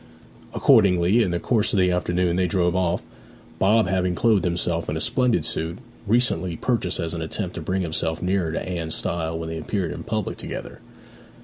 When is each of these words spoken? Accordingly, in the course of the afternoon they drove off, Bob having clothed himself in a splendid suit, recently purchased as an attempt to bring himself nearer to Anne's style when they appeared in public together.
Accordingly, 0.55 1.21
in 1.21 1.29
the 1.29 1.39
course 1.39 1.73
of 1.73 1.79
the 1.79 1.91
afternoon 1.91 2.35
they 2.35 2.47
drove 2.47 2.75
off, 2.75 3.03
Bob 3.59 3.87
having 3.87 4.15
clothed 4.15 4.45
himself 4.45 4.89
in 4.89 4.97
a 4.97 4.99
splendid 4.99 5.45
suit, 5.45 5.77
recently 6.07 6.55
purchased 6.57 6.99
as 6.99 7.13
an 7.13 7.21
attempt 7.21 7.53
to 7.53 7.61
bring 7.61 7.83
himself 7.83 8.19
nearer 8.19 8.51
to 8.51 8.67
Anne's 8.67 8.95
style 8.95 9.37
when 9.37 9.47
they 9.47 9.59
appeared 9.59 9.91
in 9.91 10.01
public 10.01 10.37
together. 10.37 10.81